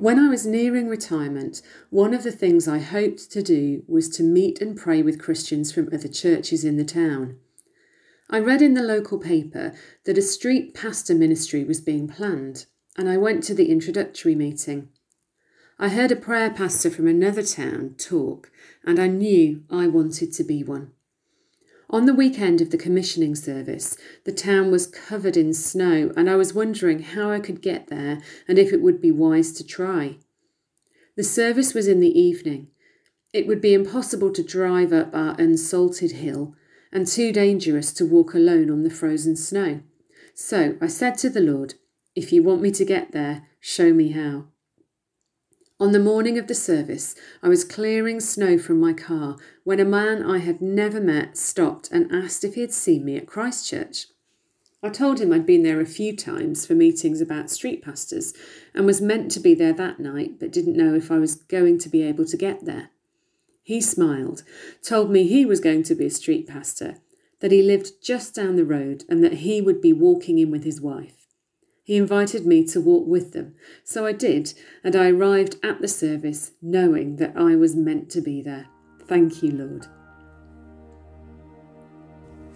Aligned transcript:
When 0.00 0.18
I 0.18 0.30
was 0.30 0.46
nearing 0.46 0.88
retirement, 0.88 1.60
one 1.90 2.14
of 2.14 2.22
the 2.22 2.32
things 2.32 2.66
I 2.66 2.78
hoped 2.78 3.30
to 3.32 3.42
do 3.42 3.82
was 3.86 4.08
to 4.16 4.22
meet 4.22 4.58
and 4.58 4.74
pray 4.74 5.02
with 5.02 5.20
Christians 5.20 5.72
from 5.72 5.90
other 5.92 6.08
churches 6.08 6.64
in 6.64 6.78
the 6.78 6.86
town. 6.86 7.36
I 8.30 8.38
read 8.38 8.62
in 8.62 8.72
the 8.72 8.82
local 8.82 9.18
paper 9.18 9.74
that 10.06 10.16
a 10.16 10.22
street 10.22 10.72
pastor 10.72 11.14
ministry 11.14 11.64
was 11.64 11.82
being 11.82 12.08
planned, 12.08 12.64
and 12.96 13.10
I 13.10 13.18
went 13.18 13.44
to 13.44 13.54
the 13.54 13.70
introductory 13.70 14.34
meeting. 14.34 14.88
I 15.78 15.90
heard 15.90 16.12
a 16.12 16.16
prayer 16.16 16.48
pastor 16.48 16.88
from 16.88 17.06
another 17.06 17.42
town 17.42 17.96
talk, 17.98 18.50
and 18.82 18.98
I 18.98 19.06
knew 19.06 19.64
I 19.68 19.86
wanted 19.86 20.32
to 20.32 20.44
be 20.44 20.64
one. 20.64 20.92
On 21.92 22.06
the 22.06 22.14
weekend 22.14 22.60
of 22.60 22.70
the 22.70 22.78
commissioning 22.78 23.34
service, 23.34 23.96
the 24.24 24.30
town 24.30 24.70
was 24.70 24.86
covered 24.86 25.36
in 25.36 25.52
snow, 25.52 26.12
and 26.16 26.30
I 26.30 26.36
was 26.36 26.54
wondering 26.54 27.00
how 27.02 27.32
I 27.32 27.40
could 27.40 27.60
get 27.60 27.88
there 27.88 28.20
and 28.46 28.60
if 28.60 28.72
it 28.72 28.80
would 28.80 29.00
be 29.00 29.10
wise 29.10 29.50
to 29.54 29.66
try. 29.66 30.18
The 31.16 31.24
service 31.24 31.74
was 31.74 31.88
in 31.88 31.98
the 31.98 32.16
evening. 32.16 32.68
It 33.32 33.48
would 33.48 33.60
be 33.60 33.74
impossible 33.74 34.32
to 34.34 34.42
drive 34.42 34.92
up 34.92 35.12
our 35.12 35.34
unsalted 35.36 36.12
hill, 36.12 36.54
and 36.92 37.08
too 37.08 37.32
dangerous 37.32 37.92
to 37.94 38.06
walk 38.06 38.34
alone 38.34 38.70
on 38.70 38.84
the 38.84 38.90
frozen 38.90 39.34
snow. 39.34 39.80
So 40.32 40.76
I 40.80 40.86
said 40.86 41.18
to 41.18 41.30
the 41.30 41.40
Lord, 41.40 41.74
If 42.14 42.32
you 42.32 42.44
want 42.44 42.62
me 42.62 42.70
to 42.70 42.84
get 42.84 43.10
there, 43.10 43.48
show 43.58 43.92
me 43.92 44.12
how. 44.12 44.46
On 45.80 45.92
the 45.92 45.98
morning 45.98 46.36
of 46.36 46.46
the 46.46 46.54
service, 46.54 47.14
I 47.42 47.48
was 47.48 47.64
clearing 47.64 48.20
snow 48.20 48.58
from 48.58 48.78
my 48.78 48.92
car 48.92 49.38
when 49.64 49.80
a 49.80 49.84
man 49.86 50.22
I 50.22 50.36
had 50.36 50.60
never 50.60 51.00
met 51.00 51.38
stopped 51.38 51.90
and 51.90 52.12
asked 52.12 52.44
if 52.44 52.54
he 52.54 52.60
had 52.60 52.74
seen 52.74 53.02
me 53.02 53.16
at 53.16 53.26
Christchurch. 53.26 54.08
I 54.82 54.90
told 54.90 55.20
him 55.20 55.32
I'd 55.32 55.46
been 55.46 55.62
there 55.62 55.80
a 55.80 55.86
few 55.86 56.14
times 56.14 56.66
for 56.66 56.74
meetings 56.74 57.22
about 57.22 57.48
street 57.48 57.82
pastors 57.82 58.34
and 58.74 58.84
was 58.84 59.00
meant 59.00 59.30
to 59.30 59.40
be 59.40 59.54
there 59.54 59.72
that 59.72 59.98
night, 59.98 60.38
but 60.38 60.52
didn't 60.52 60.76
know 60.76 60.94
if 60.94 61.10
I 61.10 61.18
was 61.18 61.36
going 61.36 61.78
to 61.78 61.88
be 61.88 62.02
able 62.02 62.26
to 62.26 62.36
get 62.36 62.66
there. 62.66 62.90
He 63.62 63.80
smiled, 63.80 64.42
told 64.82 65.10
me 65.10 65.26
he 65.26 65.46
was 65.46 65.60
going 65.60 65.82
to 65.84 65.94
be 65.94 66.04
a 66.04 66.10
street 66.10 66.46
pastor, 66.46 66.98
that 67.40 67.52
he 67.52 67.62
lived 67.62 68.02
just 68.02 68.34
down 68.34 68.56
the 68.56 68.66
road, 68.66 69.04
and 69.08 69.24
that 69.24 69.34
he 69.34 69.62
would 69.62 69.80
be 69.80 69.94
walking 69.94 70.38
in 70.38 70.50
with 70.50 70.64
his 70.64 70.78
wife. 70.78 71.19
He 71.90 71.96
invited 71.96 72.46
me 72.46 72.64
to 72.66 72.80
walk 72.80 73.08
with 73.08 73.32
them, 73.32 73.56
so 73.82 74.06
I 74.06 74.12
did, 74.12 74.54
and 74.84 74.94
I 74.94 75.10
arrived 75.10 75.56
at 75.60 75.80
the 75.80 75.88
service 75.88 76.52
knowing 76.62 77.16
that 77.16 77.36
I 77.36 77.56
was 77.56 77.74
meant 77.74 78.10
to 78.10 78.20
be 78.20 78.40
there. 78.40 78.68
Thank 79.06 79.42
you, 79.42 79.50
Lord. 79.50 79.88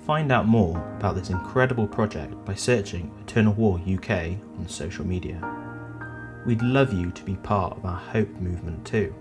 Find 0.06 0.30
out 0.30 0.46
more 0.46 0.78
about 0.98 1.16
this 1.16 1.30
incredible 1.30 1.88
project 1.88 2.44
by 2.44 2.54
searching 2.54 3.10
Eternal 3.22 3.54
Wall 3.54 3.80
UK 3.92 4.38
on 4.56 4.68
social 4.68 5.04
media. 5.04 5.40
We'd 6.46 6.62
love 6.62 6.92
you 6.92 7.10
to 7.10 7.24
be 7.24 7.34
part 7.34 7.76
of 7.76 7.84
our 7.84 7.98
Hope 7.98 8.30
movement 8.36 8.86
too. 8.86 9.12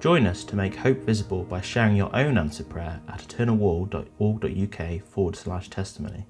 Join 0.00 0.26
us 0.26 0.44
to 0.44 0.54
make 0.54 0.74
hope 0.76 0.98
visible 0.98 1.44
by 1.44 1.62
sharing 1.62 1.96
your 1.96 2.14
own 2.14 2.36
answer 2.36 2.62
prayer 2.62 3.00
at 3.08 3.26
eternalwall.org.uk 3.26 5.02
forward 5.08 5.34
slash 5.34 5.70
testimony. 5.70 6.26